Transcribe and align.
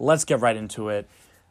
let's 0.00 0.24
get 0.24 0.40
right 0.40 0.56
into 0.56 0.88
it. 0.88 1.08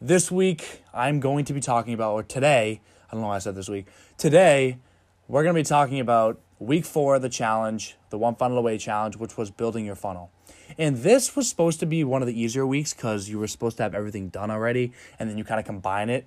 This 0.00 0.30
week, 0.30 0.82
I'm 0.94 1.20
going 1.20 1.44
to 1.44 1.52
be 1.52 1.60
talking 1.60 1.92
about, 1.92 2.14
or 2.14 2.22
today, 2.22 2.80
I 3.06 3.12
don't 3.12 3.20
know 3.20 3.28
why 3.28 3.36
I 3.36 3.38
said 3.38 3.54
this 3.54 3.68
week. 3.68 3.86
Today, 4.16 4.78
we're 5.28 5.42
going 5.42 5.54
to 5.54 5.60
be 5.60 5.64
talking 5.64 6.00
about 6.00 6.40
week 6.58 6.86
four 6.86 7.16
of 7.16 7.22
the 7.22 7.28
challenge, 7.28 7.96
the 8.08 8.16
One 8.16 8.34
Funnel 8.34 8.56
Away 8.56 8.78
challenge, 8.78 9.16
which 9.16 9.36
was 9.36 9.50
building 9.50 9.84
your 9.84 9.94
funnel. 9.94 10.30
And 10.78 10.96
this 10.98 11.36
was 11.36 11.50
supposed 11.50 11.80
to 11.80 11.86
be 11.86 12.02
one 12.02 12.22
of 12.22 12.26
the 12.26 12.40
easier 12.40 12.66
weeks 12.66 12.94
because 12.94 13.28
you 13.28 13.38
were 13.38 13.46
supposed 13.46 13.76
to 13.76 13.82
have 13.82 13.94
everything 13.94 14.30
done 14.30 14.50
already, 14.50 14.92
and 15.18 15.28
then 15.28 15.36
you 15.36 15.44
kind 15.44 15.60
of 15.60 15.66
combine 15.66 16.08
it 16.08 16.26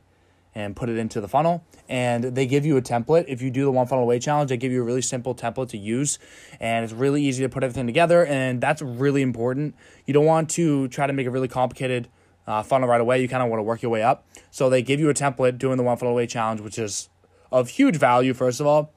and 0.56 0.76
put 0.76 0.90
it 0.90 0.98
into 0.98 1.22
the 1.22 1.28
funnel. 1.28 1.64
And 1.90 2.24
they 2.24 2.46
give 2.46 2.66
you 2.66 2.78
a 2.78 2.82
template. 2.82 3.26
If 3.28 3.42
you 3.42 3.52
do 3.52 3.66
the 3.66 3.72
One 3.72 3.88
Funnel 3.88 4.04
Away 4.04 4.20
challenge, 4.20 4.50
they 4.50 4.58
give 4.58 4.72
you 4.72 4.82
a 4.82 4.86
really 4.86 5.02
simple 5.02 5.36
template 5.36 5.70
to 5.70 5.78
use, 5.78 6.20
and 6.60 6.84
it's 6.84 6.94
really 6.94 7.24
easy 7.24 7.44
to 7.44 7.50
put 7.50 7.64
everything 7.64 7.86
together. 7.86 8.26
And 8.26 8.62
that's 8.62 8.82
really 8.82 9.22
important. 9.22 9.76
You 10.06 10.14
don't 10.14 10.26
want 10.26 10.50
to 10.52 10.88
try 10.88 11.08
to 11.08 11.14
make 11.14 11.28
a 11.28 11.32
really 11.32 11.48
complicated 11.48 12.08
uh, 12.48 12.64
funnel 12.64 12.88
right 12.88 13.02
away. 13.02 13.22
You 13.22 13.28
kind 13.28 13.44
of 13.44 13.50
want 13.50 13.60
to 13.60 13.64
work 13.64 13.82
your 13.82 13.92
way 13.92 14.04
up. 14.04 14.26
So 14.52 14.70
they 14.70 14.82
give 14.82 15.00
you 15.00 15.10
a 15.10 15.14
template 15.14 15.58
doing 15.58 15.78
the 15.78 15.84
One 15.84 15.98
Funnel 15.98 16.14
Away 16.14 16.28
challenge, 16.28 16.62
which 16.62 16.78
is 16.78 17.10
of 17.52 17.70
huge 17.70 17.98
value, 17.98 18.34
first 18.34 18.60
of 18.60 18.68
all 18.68 18.94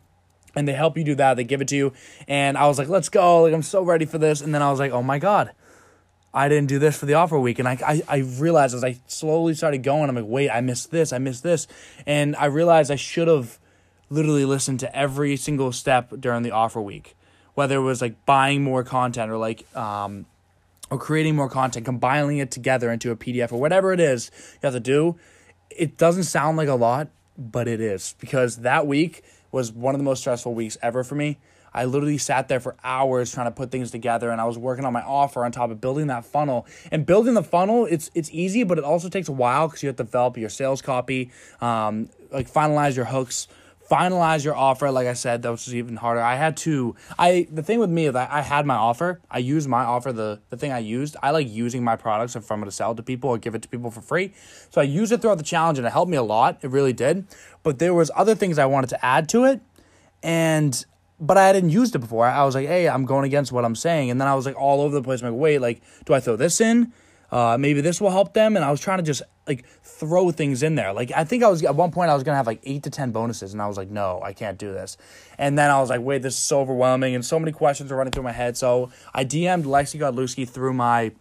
and 0.57 0.67
they 0.67 0.73
help 0.73 0.97
you 0.97 1.05
do 1.05 1.15
that. 1.15 1.35
They 1.35 1.45
give 1.45 1.61
it 1.61 1.69
to 1.69 1.77
you, 1.77 1.93
and 2.27 2.57
I 2.57 2.67
was 2.67 2.79
like, 2.79 2.89
"Let's 2.89 3.11
go!" 3.11 3.43
Like 3.43 3.53
I'm 3.53 3.63
so 3.63 3.83
ready 3.83 4.07
for 4.07 4.19
this. 4.19 4.41
And 4.41 4.55
then 4.55 4.63
I 4.63 4.71
was 4.71 4.81
like, 4.81 4.91
"Oh 4.91 5.03
my 5.03 5.19
god, 5.19 5.53
I 6.37 6.49
didn't 6.49 6.69
do 6.69 6.79
this 6.79 6.97
for 6.99 7.07
the 7.07 7.15
offer 7.15 7.39
week." 7.39 7.59
And 7.59 7.67
I 7.67 7.79
I, 7.87 8.03
I 8.09 8.17
realized 8.19 8.75
as 8.75 8.85
I 8.85 8.99
slowly 9.07 9.55
started 9.55 9.83
going, 9.83 10.09
I'm 10.09 10.17
like, 10.17 10.25
"Wait, 10.27 10.51
I 10.51 10.61
missed 10.61 10.91
this. 10.91 11.13
I 11.13 11.19
missed 11.19 11.43
this," 11.43 11.67
and 12.07 12.37
I 12.37 12.47
realized 12.47 12.91
I 12.91 12.97
should 12.97 13.29
have 13.29 13.59
literally 14.09 14.45
listened 14.45 14.81
to 14.81 14.97
every 14.97 15.37
single 15.37 15.73
step 15.73 16.13
during 16.21 16.43
the 16.43 16.53
offer 16.53 16.81
week, 16.81 17.17
whether 17.55 17.77
it 17.77 17.81
was 17.81 18.01
like 18.01 18.25
buying 18.25 18.63
more 18.63 18.85
content 18.85 19.31
or 19.31 19.39
like 19.39 19.67
um 19.77 20.27
or 20.91 20.99
creating 20.99 21.35
more 21.35 21.49
content, 21.49 21.85
compiling 21.85 22.39
it 22.39 22.51
together 22.51 22.93
into 22.93 23.11
a 23.11 23.17
PDF 23.17 23.53
or 23.53 23.61
whatever 23.61 23.93
it 23.93 24.01
is 24.01 24.31
you 24.55 24.61
have 24.63 24.75
to 24.75 24.81
do. 24.81 25.17
It 25.71 25.97
doesn't 25.97 26.25
sound 26.25 26.57
like 26.57 26.69
a 26.69 26.75
lot, 26.75 27.09
but 27.37 27.67
it 27.67 27.81
is 27.81 28.15
because 28.21 28.59
that 28.59 28.87
week 28.87 29.25
was 29.51 29.73
one 29.73 29.95
of 29.95 29.99
the 29.99 30.05
most 30.05 30.21
stressful 30.21 30.55
weeks 30.55 30.79
ever 30.83 31.03
for 31.03 31.15
me. 31.15 31.39
I 31.77 31.85
literally 31.85 32.19
sat 32.19 32.49
there 32.49 32.59
for 32.59 32.75
hours 32.83 33.33
trying 33.33 33.47
to 33.47 33.51
put 33.51 33.71
things 33.71 33.91
together 33.91 34.31
and 34.31 34.41
I 34.41 34.45
was 34.45 34.57
working 34.57 34.87
on 34.87 34.93
my 34.95 35.03
offer 35.03 35.45
on 35.45 35.53
top 35.53 35.71
of 35.71 35.81
building 35.81 36.07
that 36.07 36.25
funnel. 36.25 36.67
And 36.91 37.05
building 37.05 37.35
the 37.35 37.43
funnel, 37.43 37.87
it's 37.87 38.11
it's 38.15 38.31
easy, 38.33 38.65
but 38.65 38.79
it 38.79 38.85
also 38.85 39.11
takes 39.11 39.29
a 39.29 39.33
while 39.33 39.69
because 39.69 39.83
you 39.83 39.89
have 39.89 39.97
to 39.97 40.05
develop 40.05 40.39
your 40.39 40.49
sales 40.49 40.81
copy, 40.81 41.31
um, 41.61 42.09
like 42.33 42.51
finalize 42.51 42.97
your 42.97 43.05
hooks, 43.05 43.47
finalize 43.91 44.45
your 44.45 44.57
offer. 44.57 44.91
Like 44.91 45.07
I 45.07 45.13
said, 45.13 45.43
that 45.43 45.51
was 45.51 45.75
even 45.75 45.97
harder. 45.97 46.21
I 46.21 46.37
had 46.37 46.57
to. 46.59 46.97
I 47.19 47.47
the 47.51 47.63
thing 47.63 47.79
with 47.79 47.91
me 47.91 48.07
is 48.07 48.15
I, 48.15 48.27
I 48.39 48.41
had 48.41 48.67
my 48.67 48.75
offer. 48.77 49.21
I 49.31 49.39
used 49.39 49.69
my 49.69 49.85
offer. 49.85 50.13
The 50.13 50.41
the 50.51 50.57
thing 50.57 50.73
I 50.73 50.79
used. 50.79 51.17
I 51.23 51.31
like 51.31 51.49
using 51.49 51.85
my 51.85 51.97
products 51.97 52.37
if 52.37 52.51
I'm 52.51 52.59
going 52.59 52.71
to 52.71 52.75
sell 52.75 52.95
to 52.95 53.03
people 53.03 53.31
or 53.31 53.39
give 53.39 53.55
it 53.55 53.63
to 53.63 53.69
people 53.69 53.91
for 53.91 54.01
free. 54.01 54.33
So 54.71 54.81
I 54.81 54.85
used 54.85 55.13
it 55.13 55.21
throughout 55.21 55.39
the 55.39 55.45
challenge 55.45 55.79
and 55.79 55.87
it 55.87 55.91
helped 55.91 56.11
me 56.11 56.17
a 56.17 56.23
lot. 56.23 56.59
It 56.63 56.71
really 56.71 56.93
did. 56.93 57.27
But 57.63 57.79
there 57.79 57.95
was 57.95 58.11
other 58.15 58.35
things 58.35 58.59
I 58.59 58.67
wanted 58.67 58.91
to 58.91 59.05
add 59.05 59.29
to 59.31 59.45
it, 59.45 59.61
and 60.23 60.85
but 61.19 61.37
I 61.37 61.47
hadn't 61.47 61.71
used 61.71 61.95
it 61.95 62.01
before. 62.01 62.27
I 62.27 62.45
was 62.45 62.55
like, 62.55 62.67
hey, 62.67 62.89
I'm 62.89 63.05
going 63.05 63.25
against 63.25 63.53
what 63.53 63.65
I'm 63.65 63.77
saying, 63.77 64.11
and 64.11 64.21
then 64.21 64.29
I 64.29 64.35
was 64.35 64.47
like 64.47 64.57
all 64.57 64.81
over 64.81 64.95
the 64.95 65.03
place. 65.03 65.23
I'm 65.23 65.33
like, 65.33 65.41
wait, 65.41 65.59
like, 65.61 65.83
do 66.05 66.15
I 66.15 66.21
throw 66.21 66.37
this 66.37 66.61
in? 66.61 66.93
Uh, 67.31 67.57
maybe 67.59 67.81
this 67.81 68.01
will 68.01 68.11
help 68.11 68.35
them. 68.35 68.57
And 68.57 68.65
I 68.65 68.71
was 68.71 68.81
trying 68.81 68.99
to 68.99 69.05
just 69.05 69.23
like 69.47 69.67
throw 69.83 70.31
things 70.31 70.63
in 70.63 70.75
there. 70.75 70.93
Like 70.93 71.13
I 71.15 71.25
think 71.25 71.43
I 71.43 71.49
was 71.49 71.63
at 71.63 71.75
one 71.75 71.91
point 71.91 72.11
I 72.11 72.15
was 72.15 72.23
gonna 72.23 72.37
have 72.37 72.47
like 72.47 72.61
eight 72.65 72.83
to 72.85 72.91
ten 72.91 73.11
bonuses, 73.13 73.53
and 73.53 73.63
I 73.63 73.67
was 73.67 73.77
like, 73.77 73.91
no, 73.91 74.21
I 74.23 74.33
can't 74.33 74.59
do 74.59 74.73
this. 74.73 74.97
And 75.39 75.59
then 75.59 75.71
I 75.71 75.81
was 75.81 75.91
like, 75.91 76.01
wait, 76.01 76.23
this 76.23 76.35
is 76.35 76.41
so 76.41 76.61
overwhelming, 76.61 77.15
and 77.15 77.25
so 77.25 77.39
many 77.39 77.53
questions 77.53 77.91
are 77.91 77.97
running 77.97 78.13
through 78.13 78.25
my 78.25 78.33
head. 78.33 78.57
So 78.57 78.91
I 79.15 79.25
DM'd 79.25 79.65
Lexi 79.65 79.99
Godlewski 79.99 80.49
through 80.49 80.75
my 80.75 81.13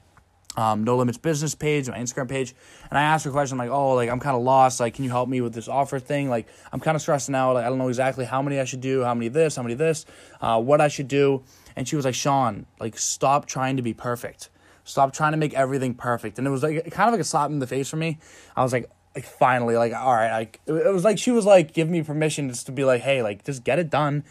um, 0.57 0.83
No 0.83 0.97
Limits 0.97 1.17
business 1.17 1.55
page, 1.55 1.89
my 1.89 1.97
Instagram 1.97 2.29
page, 2.29 2.53
and 2.89 2.97
I 2.97 3.03
asked 3.03 3.25
her 3.25 3.31
a 3.31 3.33
question 3.33 3.59
i'm 3.59 3.67
like, 3.67 3.75
oh, 3.75 3.93
like 3.93 4.09
I'm 4.09 4.19
kind 4.19 4.35
of 4.35 4.43
lost. 4.43 4.79
Like, 4.79 4.93
can 4.93 5.03
you 5.03 5.09
help 5.09 5.29
me 5.29 5.41
with 5.41 5.53
this 5.53 5.67
offer 5.67 5.99
thing? 5.99 6.29
Like, 6.29 6.47
I'm 6.71 6.79
kind 6.79 6.95
of 6.95 7.01
stressing 7.01 7.35
out. 7.35 7.53
Like, 7.53 7.65
I 7.65 7.69
don't 7.69 7.77
know 7.77 7.89
exactly 7.89 8.25
how 8.25 8.41
many 8.41 8.59
I 8.59 8.65
should 8.65 8.81
do, 8.81 9.03
how 9.03 9.13
many 9.13 9.27
this, 9.27 9.55
how 9.55 9.63
many 9.63 9.75
this, 9.75 10.05
uh, 10.41 10.61
what 10.61 10.81
I 10.81 10.87
should 10.87 11.07
do. 11.07 11.43
And 11.75 11.87
she 11.87 11.95
was 11.95 12.05
like, 12.05 12.15
Sean, 12.15 12.65
like, 12.79 12.97
stop 12.97 13.45
trying 13.45 13.77
to 13.77 13.83
be 13.83 13.93
perfect. 13.93 14.49
Stop 14.85 15.13
trying 15.13 15.31
to 15.31 15.37
make 15.37 15.53
everything 15.55 15.95
perfect. 15.95 16.37
And 16.37 16.47
it 16.47 16.51
was 16.51 16.61
like 16.61 16.91
kind 16.91 17.07
of 17.07 17.13
like 17.13 17.21
a 17.21 17.25
slap 17.25 17.49
in 17.49 17.57
the 17.59 17.67
face 17.67 17.89
for 17.89 17.97
me. 17.97 18.19
I 18.55 18.61
was 18.61 18.71
like, 18.71 18.89
like 19.15 19.25
finally, 19.25 19.75
like 19.77 19.93
all 19.93 20.13
right, 20.13 20.31
like 20.31 20.59
it 20.67 20.93
was 20.93 21.03
like 21.03 21.17
she 21.17 21.31
was 21.31 21.45
like 21.45 21.73
giving 21.73 21.91
me 21.91 22.03
permission 22.03 22.49
just 22.49 22.67
to 22.67 22.71
be 22.71 22.83
like, 22.83 23.01
hey, 23.01 23.23
like 23.23 23.43
just 23.43 23.63
get 23.63 23.79
it 23.79 23.89
done. 23.89 24.23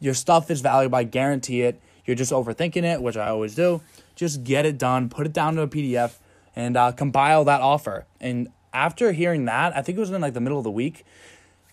Your 0.00 0.14
stuff 0.14 0.50
is 0.50 0.60
valuable. 0.60 0.96
I 0.96 1.04
guarantee 1.04 1.62
it. 1.62 1.80
You're 2.08 2.16
just 2.16 2.32
overthinking 2.32 2.84
it, 2.84 3.02
which 3.02 3.18
I 3.18 3.28
always 3.28 3.54
do. 3.54 3.82
Just 4.16 4.42
get 4.42 4.64
it 4.64 4.78
done. 4.78 5.10
Put 5.10 5.26
it 5.26 5.34
down 5.34 5.56
to 5.56 5.62
a 5.62 5.68
PDF 5.68 6.16
and 6.56 6.74
uh, 6.74 6.90
compile 6.92 7.44
that 7.44 7.60
offer. 7.60 8.06
And 8.18 8.48
after 8.72 9.12
hearing 9.12 9.44
that, 9.44 9.76
I 9.76 9.82
think 9.82 9.98
it 9.98 10.00
was 10.00 10.10
in 10.10 10.22
like 10.22 10.32
the 10.32 10.40
middle 10.40 10.56
of 10.56 10.64
the 10.64 10.70
week. 10.70 11.04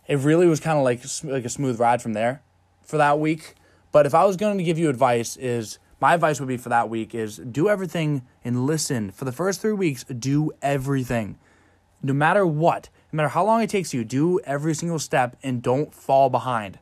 It 0.07 0.17
really 0.19 0.45
was 0.45 0.59
kind 0.59 0.77
of 0.77 0.83
like 0.83 1.01
like 1.23 1.45
a 1.45 1.49
smooth 1.49 1.79
ride 1.79 2.01
from 2.01 2.11
there 2.11 2.41
for 2.83 2.97
that 2.97 3.17
week. 3.17 3.55
But 3.93 4.05
if 4.05 4.13
I 4.13 4.25
was 4.25 4.35
going 4.35 4.57
to 4.57 4.63
give 4.65 4.77
you 4.77 4.89
advice, 4.89 5.37
is 5.37 5.79
my 6.01 6.13
advice 6.13 6.41
would 6.41 6.49
be 6.49 6.57
for 6.57 6.67
that 6.67 6.89
week 6.89 7.15
is 7.15 7.37
do 7.37 7.69
everything 7.69 8.23
and 8.43 8.65
listen. 8.65 9.11
For 9.11 9.23
the 9.23 9.31
first 9.31 9.61
three 9.61 9.71
weeks, 9.71 10.03
do 10.03 10.51
everything. 10.61 11.37
No 12.03 12.11
matter 12.11 12.45
what, 12.45 12.89
no 13.13 13.17
matter 13.17 13.29
how 13.29 13.45
long 13.45 13.61
it 13.61 13.69
takes 13.69 13.93
you, 13.93 14.03
do 14.03 14.41
every 14.41 14.75
single 14.75 14.99
step 14.99 15.37
and 15.41 15.61
don't 15.61 15.95
fall 15.95 16.29
behind. 16.29 16.77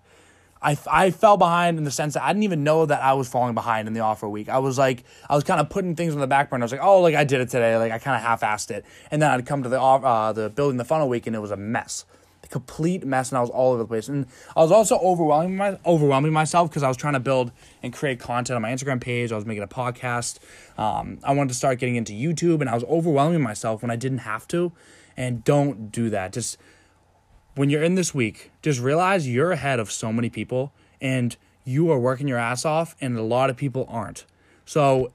I, 0.64 0.78
I 0.90 1.12
fell 1.12 1.38
behind 1.38 1.78
in 1.78 1.84
the 1.84 1.92
sense 1.92 2.14
that 2.14 2.24
I 2.24 2.30
didn't 2.30 2.44
even 2.44 2.64
know 2.64 2.86
that 2.86 3.02
I 3.02 3.14
was 3.14 3.28
falling 3.28 3.54
behind 3.54 3.88
in 3.88 3.94
the 3.94 4.00
offer 4.00 4.28
week. 4.28 4.50
I 4.50 4.60
was 4.60 4.78
like, 4.78 5.04
I 5.30 5.36
was 5.36 5.44
kind 5.44 5.60
of 5.60 5.70
putting 5.70 5.96
things 5.96 6.14
on 6.14 6.22
the 6.22 6.28
back 6.28 6.50
burner. 6.50 6.64
I 6.64 6.66
was 6.66 6.72
like, 6.72 6.84
oh, 6.84 7.02
like 7.02 7.16
I 7.16 7.24
did 7.24 7.42
it 7.42 7.50
today. 7.50 7.78
Like 7.78 7.92
I 7.92 8.00
kind 8.00 8.16
of 8.16 8.22
half-assed 8.22 8.72
it. 8.72 8.86
And 9.12 9.22
then 9.22 9.30
I'd 9.30 9.46
come 9.46 9.64
to 9.64 9.70
the, 9.70 9.82
uh, 9.82 10.32
the 10.34 10.50
building 10.50 10.78
the 10.78 10.86
funnel 10.86 11.10
week 11.10 11.28
and 11.28 11.36
it 11.36 11.40
was 11.40 11.52
a 11.52 11.58
mess 11.58 12.06
complete 12.54 13.04
mess 13.04 13.32
and 13.32 13.38
I 13.40 13.42
was 13.42 13.50
all 13.50 13.72
over 13.72 13.80
the 13.80 13.88
place. 13.88 14.08
And 14.08 14.28
I 14.56 14.62
was 14.62 14.72
also 14.72 15.00
overwhelming 15.00 15.58
my 15.58 15.80
overwhelming 15.86 16.32
myself 16.32 16.70
because 16.70 16.84
I 16.84 16.88
was 16.88 16.96
trying 16.96 17.14
to 17.14 17.20
build 17.20 17.52
and 17.82 17.92
create 17.92 18.20
content 18.20 18.56
on 18.56 18.62
my 18.62 18.72
Instagram 18.72 19.02
page. 19.02 19.32
I 19.32 19.36
was 19.36 19.46
making 19.46 19.64
a 19.64 19.68
podcast. 19.68 20.38
Um, 20.78 21.18
I 21.24 21.34
wanted 21.34 21.50
to 21.50 21.56
start 21.56 21.80
getting 21.80 21.96
into 21.96 22.14
YouTube 22.14 22.62
and 22.62 22.70
I 22.70 22.76
was 22.76 22.84
overwhelming 22.84 23.42
myself 23.42 23.82
when 23.82 23.90
I 23.90 23.96
didn't 23.96 24.20
have 24.20 24.48
to. 24.50 24.72
And 25.18 25.44
don't 25.44 25.92
do 25.92 26.12
that. 26.12 26.32
Just 26.32 26.58
when 27.56 27.70
you're 27.70 27.84
in 27.84 27.96
this 27.96 28.14
week, 28.14 28.52
just 28.62 28.80
realize 28.80 29.28
you're 29.28 29.52
ahead 29.52 29.80
of 29.80 29.92
so 29.92 30.12
many 30.12 30.30
people 30.30 30.72
and 31.02 31.36
you 31.66 31.92
are 31.92 32.00
working 32.00 32.28
your 32.28 32.38
ass 32.38 32.66
off 32.66 32.96
and 33.00 33.18
a 33.18 33.22
lot 33.22 33.50
of 33.50 33.58
people 33.58 33.86
aren't. 33.90 34.26
So 34.66 35.12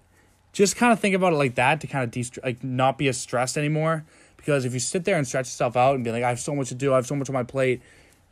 just 0.52 0.76
kind 0.76 0.92
of 0.92 1.00
think 1.00 1.14
about 1.14 1.32
it 1.32 1.36
like 1.36 1.56
that 1.56 1.80
to 1.80 1.86
kind 1.86 2.04
of 2.04 2.10
de- 2.10 2.40
like 2.42 2.62
not 2.62 2.98
be 2.98 3.08
as 3.08 3.18
stressed 3.18 3.56
anymore 3.56 4.04
because 4.36 4.64
if 4.64 4.72
you 4.72 4.80
sit 4.80 5.04
there 5.04 5.16
and 5.16 5.26
stretch 5.26 5.46
yourself 5.46 5.76
out 5.76 5.94
and 5.94 6.04
be 6.04 6.10
like, 6.10 6.22
I 6.22 6.28
have 6.28 6.40
so 6.40 6.54
much 6.54 6.68
to 6.68 6.74
do, 6.74 6.92
I 6.92 6.96
have 6.96 7.06
so 7.06 7.14
much 7.14 7.28
on 7.28 7.34
my 7.34 7.42
plate, 7.42 7.82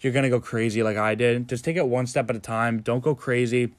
you're 0.00 0.12
to 0.12 0.28
go 0.28 0.41
crazy 0.41 0.83
like 0.83 0.97
I 0.97 1.15
did. 1.15 1.49
Just 1.49 1.65
take 1.65 1.77
it 1.77 1.87
one 1.87 2.06
step 2.06 2.31
at 2.31 2.37
a 2.37 2.41
time. 2.41 2.81
Don't 2.81 3.03
go 3.03 3.15
crazy. 3.15 3.73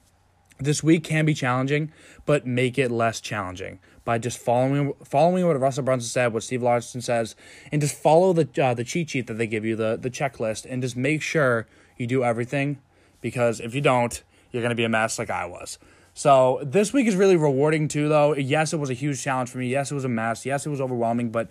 This 0.58 0.82
week 0.82 1.04
can 1.04 1.24
be 1.24 1.34
challenging, 1.34 1.92
but 2.26 2.46
make 2.46 2.78
it 2.78 2.90
less 2.90 3.20
challenging 3.20 3.78
by 4.04 4.18
just 4.18 4.38
following 4.38 4.92
following 5.04 5.46
what 5.46 5.60
Russell 5.60 5.84
Brunson 5.84 6.08
said, 6.08 6.32
what 6.32 6.42
Steve 6.42 6.62
Larsen 6.62 7.00
says, 7.00 7.36
and 7.70 7.80
just 7.80 7.94
follow 7.94 8.32
the 8.32 8.48
uh, 8.62 8.74
the 8.74 8.84
cheat 8.84 9.10
sheet 9.10 9.26
that 9.28 9.34
they 9.34 9.46
give 9.46 9.64
you, 9.64 9.76
the 9.76 9.96
the 9.96 10.10
checklist, 10.10 10.66
and 10.68 10.82
just 10.82 10.96
make 10.96 11.22
sure 11.22 11.66
you 11.96 12.06
do 12.06 12.24
everything. 12.24 12.78
Because 13.20 13.60
if 13.60 13.74
you 13.74 13.80
don't, 13.80 14.22
you're 14.50 14.62
gonna 14.62 14.74
be 14.74 14.84
a 14.84 14.88
mess 14.88 15.18
like 15.18 15.30
I 15.30 15.46
was. 15.46 15.78
So 16.12 16.60
this 16.64 16.92
week 16.92 17.06
is 17.06 17.14
really 17.14 17.36
rewarding 17.36 17.86
too, 17.86 18.08
though. 18.08 18.34
Yes, 18.34 18.72
it 18.72 18.78
was 18.78 18.90
a 18.90 18.94
huge 18.94 19.22
challenge 19.22 19.50
for 19.50 19.58
me. 19.58 19.68
Yes, 19.68 19.92
it 19.92 19.94
was 19.94 20.04
a 20.04 20.08
mess. 20.08 20.44
Yes, 20.44 20.66
it 20.66 20.70
was 20.70 20.80
overwhelming, 20.80 21.30
but 21.30 21.48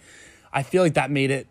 I 0.51 0.63
feel 0.63 0.83
like 0.83 0.95
that 0.95 1.09
made 1.09 1.31
it 1.31 1.47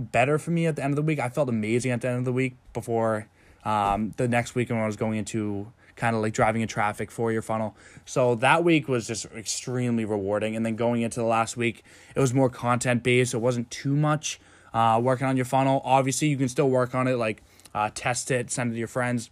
better 0.00 0.38
for 0.38 0.50
me 0.50 0.66
at 0.66 0.74
the 0.74 0.82
end 0.82 0.92
of 0.92 0.96
the 0.96 1.02
week. 1.02 1.20
I 1.20 1.28
felt 1.28 1.48
amazing 1.48 1.92
at 1.92 2.00
the 2.00 2.08
end 2.08 2.18
of 2.18 2.24
the 2.24 2.32
week 2.32 2.56
before 2.72 3.28
um, 3.64 4.14
the 4.16 4.26
next 4.26 4.54
week 4.54 4.70
when 4.70 4.78
I 4.78 4.86
was 4.86 4.96
going 4.96 5.18
into 5.18 5.72
kind 5.96 6.14
of 6.14 6.22
like 6.22 6.32
driving 6.32 6.62
in 6.62 6.68
traffic 6.68 7.10
for 7.10 7.32
your 7.32 7.42
funnel. 7.42 7.74
So 8.04 8.34
that 8.36 8.62
week 8.62 8.86
was 8.86 9.06
just 9.06 9.26
extremely 9.34 10.04
rewarding. 10.04 10.54
And 10.54 10.64
then 10.64 10.76
going 10.76 11.02
into 11.02 11.20
the 11.20 11.26
last 11.26 11.56
week, 11.56 11.82
it 12.14 12.20
was 12.20 12.32
more 12.32 12.50
content 12.50 13.02
based. 13.02 13.34
It 13.34 13.38
wasn't 13.38 13.70
too 13.70 13.96
much 13.96 14.38
uh, 14.74 15.00
working 15.02 15.26
on 15.26 15.36
your 15.36 15.46
funnel. 15.46 15.80
Obviously, 15.84 16.28
you 16.28 16.36
can 16.36 16.48
still 16.48 16.68
work 16.68 16.94
on 16.94 17.08
it, 17.08 17.16
like 17.16 17.42
uh, 17.74 17.90
test 17.94 18.30
it, 18.30 18.50
send 18.50 18.70
it 18.70 18.74
to 18.74 18.78
your 18.78 18.88
friends, 18.88 19.30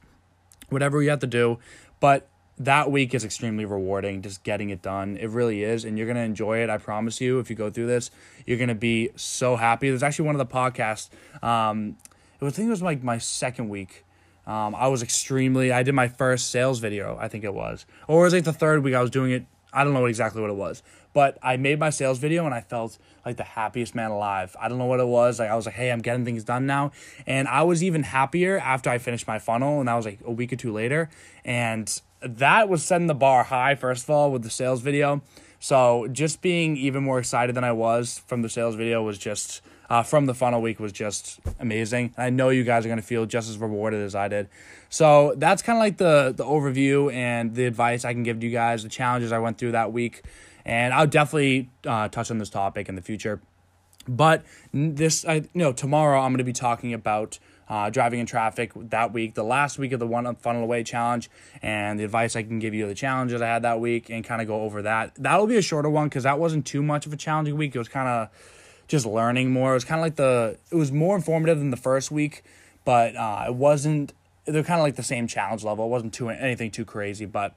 whatever 0.70 1.02
you 1.02 1.10
have 1.10 1.20
to 1.20 1.26
do. 1.26 1.58
But 2.00 2.28
that 2.58 2.90
week 2.90 3.14
is 3.14 3.24
extremely 3.24 3.64
rewarding 3.64 4.22
just 4.22 4.44
getting 4.44 4.70
it 4.70 4.80
done 4.80 5.16
it 5.16 5.28
really 5.28 5.64
is 5.64 5.84
and 5.84 5.98
you're 5.98 6.06
going 6.06 6.16
to 6.16 6.22
enjoy 6.22 6.58
it 6.58 6.70
i 6.70 6.78
promise 6.78 7.20
you 7.20 7.40
if 7.40 7.50
you 7.50 7.56
go 7.56 7.68
through 7.68 7.86
this 7.86 8.12
you're 8.46 8.56
going 8.56 8.68
to 8.68 8.76
be 8.76 9.10
so 9.16 9.56
happy 9.56 9.88
there's 9.88 10.04
actually 10.04 10.24
one 10.24 10.36
of 10.36 10.38
the 10.38 10.54
podcasts 10.54 11.08
um 11.42 11.96
i 12.40 12.50
think 12.50 12.68
it 12.68 12.70
was 12.70 12.82
like 12.82 13.02
my 13.02 13.18
second 13.18 13.68
week 13.68 14.04
um 14.46 14.74
i 14.74 14.86
was 14.86 15.02
extremely 15.02 15.72
i 15.72 15.82
did 15.82 15.94
my 15.94 16.08
first 16.08 16.50
sales 16.50 16.78
video 16.78 17.16
i 17.20 17.28
think 17.28 17.44
it 17.44 17.54
was. 17.54 17.86
Or 18.08 18.20
it 18.20 18.24
was 18.24 18.34
like 18.34 18.44
the 18.44 18.52
third 18.52 18.82
week 18.82 18.94
i 18.94 19.00
was 19.00 19.10
doing 19.10 19.32
it? 19.32 19.46
I 19.72 19.82
don't 19.82 19.92
know 19.92 20.06
exactly 20.06 20.40
what 20.40 20.50
it 20.50 20.56
was. 20.56 20.82
But 21.12 21.38
i 21.42 21.56
made 21.56 21.78
my 21.78 21.90
sales 21.90 22.18
video 22.18 22.44
and 22.44 22.54
i 22.54 22.60
felt 22.60 22.98
like 23.24 23.36
the 23.36 23.44
happiest 23.44 23.94
man 23.94 24.10
alive. 24.10 24.56
I 24.60 24.68
don't 24.68 24.78
know 24.78 24.86
what 24.86 25.00
it 25.00 25.06
was 25.06 25.38
like 25.38 25.50
i 25.50 25.56
was 25.56 25.66
like 25.66 25.74
hey 25.74 25.90
i'm 25.90 26.00
getting 26.00 26.24
things 26.24 26.44
done 26.44 26.66
now. 26.66 26.92
And 27.26 27.48
i 27.48 27.62
was 27.62 27.82
even 27.82 28.02
happier 28.02 28.58
after 28.58 28.90
i 28.90 28.98
finished 28.98 29.26
my 29.26 29.38
funnel 29.38 29.80
and 29.80 29.88
that 29.88 29.94
was 29.94 30.04
like 30.04 30.20
a 30.24 30.32
week 30.32 30.52
or 30.52 30.56
two 30.56 30.72
later. 30.72 31.10
And 31.44 32.00
that 32.24 32.68
was 32.68 32.82
setting 32.82 33.06
the 33.06 33.14
bar 33.14 33.44
high, 33.44 33.74
first 33.74 34.04
of 34.04 34.10
all, 34.10 34.32
with 34.32 34.42
the 34.42 34.50
sales 34.50 34.80
video. 34.80 35.22
So 35.60 36.08
just 36.12 36.42
being 36.42 36.76
even 36.76 37.02
more 37.02 37.18
excited 37.18 37.54
than 37.54 37.64
I 37.64 37.72
was 37.72 38.22
from 38.26 38.42
the 38.42 38.48
sales 38.48 38.74
video 38.74 39.02
was 39.02 39.18
just 39.18 39.62
uh, 39.90 40.02
from 40.02 40.26
the 40.26 40.34
funnel 40.34 40.60
week 40.62 40.80
was 40.80 40.92
just 40.92 41.40
amazing. 41.60 42.14
I 42.16 42.30
know 42.30 42.48
you 42.48 42.64
guys 42.64 42.84
are 42.86 42.88
gonna 42.88 43.02
feel 43.02 43.26
just 43.26 43.48
as 43.48 43.58
rewarded 43.58 44.00
as 44.00 44.14
I 44.14 44.28
did. 44.28 44.48
So 44.88 45.34
that's 45.36 45.62
kind 45.62 45.76
of 45.76 45.80
like 45.80 45.98
the 45.98 46.32
the 46.36 46.44
overview 46.44 47.12
and 47.12 47.54
the 47.54 47.66
advice 47.66 48.04
I 48.04 48.12
can 48.12 48.22
give 48.22 48.40
to 48.40 48.46
you 48.46 48.52
guys, 48.52 48.82
the 48.82 48.88
challenges 48.88 49.32
I 49.32 49.38
went 49.38 49.58
through 49.58 49.72
that 49.72 49.92
week, 49.92 50.22
and 50.64 50.94
I'll 50.94 51.06
definitely 51.06 51.70
uh, 51.86 52.08
touch 52.08 52.30
on 52.30 52.38
this 52.38 52.50
topic 52.50 52.88
in 52.88 52.94
the 52.94 53.02
future. 53.02 53.40
But 54.06 54.44
this, 54.72 55.24
I 55.24 55.34
you 55.34 55.48
know, 55.54 55.72
tomorrow 55.72 56.20
I'm 56.20 56.32
going 56.32 56.38
to 56.38 56.44
be 56.44 56.52
talking 56.52 56.92
about 56.92 57.38
uh, 57.68 57.90
driving 57.90 58.20
in 58.20 58.26
traffic 58.26 58.72
that 58.76 59.12
week, 59.12 59.34
the 59.34 59.44
last 59.44 59.78
week 59.78 59.92
of 59.92 60.00
the 60.00 60.06
one 60.06 60.34
funnel 60.36 60.62
away 60.62 60.84
challenge, 60.84 61.30
and 61.62 61.98
the 61.98 62.04
advice 62.04 62.36
I 62.36 62.42
can 62.42 62.58
give 62.58 62.74
you, 62.74 62.86
the 62.86 62.94
challenges 62.94 63.40
I 63.40 63.46
had 63.46 63.62
that 63.62 63.80
week, 63.80 64.10
and 64.10 64.24
kind 64.24 64.42
of 64.42 64.48
go 64.48 64.62
over 64.62 64.82
that. 64.82 65.14
That'll 65.16 65.46
be 65.46 65.56
a 65.56 65.62
shorter 65.62 65.88
one 65.88 66.08
because 66.08 66.24
that 66.24 66.38
wasn't 66.38 66.66
too 66.66 66.82
much 66.82 67.06
of 67.06 67.12
a 67.12 67.16
challenging 67.16 67.56
week. 67.56 67.74
It 67.74 67.78
was 67.78 67.88
kind 67.88 68.08
of 68.08 68.28
just 68.88 69.06
learning 69.06 69.50
more. 69.50 69.72
It 69.72 69.74
was 69.74 69.84
kind 69.84 69.98
of 69.98 70.02
like 70.02 70.16
the, 70.16 70.58
it 70.70 70.76
was 70.76 70.92
more 70.92 71.16
informative 71.16 71.58
than 71.58 71.70
the 71.70 71.76
first 71.76 72.10
week, 72.10 72.42
but 72.84 73.16
uh, 73.16 73.44
it 73.48 73.54
wasn't. 73.54 74.12
They're 74.46 74.62
kind 74.62 74.78
of 74.78 74.84
like 74.84 74.96
the 74.96 75.02
same 75.02 75.26
challenge 75.26 75.64
level. 75.64 75.86
It 75.86 75.88
wasn't 75.88 76.12
too 76.12 76.28
anything 76.28 76.70
too 76.70 76.84
crazy, 76.84 77.26
but. 77.26 77.54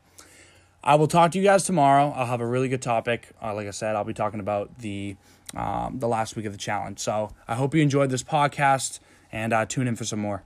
I 0.83 0.95
will 0.95 1.07
talk 1.07 1.31
to 1.31 1.37
you 1.37 1.43
guys 1.43 1.65
tomorrow. 1.65 2.13
I'll 2.15 2.27
have 2.27 2.39
a 2.39 2.45
really 2.45 2.69
good 2.69 2.83
topic. 2.83 3.29
Uh, 3.41 3.53
like 3.53 3.67
I 3.67 3.71
said, 3.71 3.97
I'll 3.97 4.05
be 4.05 4.13
talking 4.13 4.39
about 4.39 4.77
the 4.77 5.17
um, 5.55 5.99
the 5.99 6.07
last 6.07 6.35
week 6.35 6.45
of 6.45 6.53
the 6.53 6.57
challenge. 6.57 6.99
So 6.99 7.31
I 7.47 7.55
hope 7.55 7.73
you 7.73 7.81
enjoyed 7.81 8.09
this 8.09 8.23
podcast 8.23 8.99
and 9.31 9.51
uh, 9.53 9.65
tune 9.65 9.87
in 9.87 9.95
for 9.95 10.05
some 10.05 10.19
more. 10.19 10.43